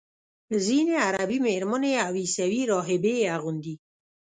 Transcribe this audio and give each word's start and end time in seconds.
ځینې 0.65 0.95
عربي 1.07 1.37
میرمنې 1.47 1.93
او 2.05 2.11
عیسوي 2.21 2.61
راهبې 2.71 3.13
یې 3.21 3.27
اغوندي. 3.37 3.75